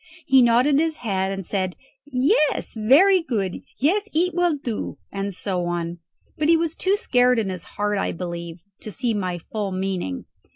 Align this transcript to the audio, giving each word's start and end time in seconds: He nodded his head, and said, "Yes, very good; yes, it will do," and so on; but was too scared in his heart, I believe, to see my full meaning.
He 0.25 0.41
nodded 0.41 0.79
his 0.79 0.95
head, 1.05 1.31
and 1.31 1.45
said, 1.45 1.75
"Yes, 2.11 2.73
very 2.73 3.21
good; 3.21 3.61
yes, 3.77 4.09
it 4.15 4.33
will 4.33 4.55
do," 4.57 4.97
and 5.11 5.31
so 5.31 5.65
on; 5.67 5.99
but 6.39 6.49
was 6.57 6.75
too 6.75 6.97
scared 6.97 7.37
in 7.37 7.49
his 7.49 7.65
heart, 7.77 7.99
I 7.99 8.11
believe, 8.11 8.63
to 8.79 8.91
see 8.91 9.13
my 9.13 9.37
full 9.37 9.71
meaning. 9.71 10.25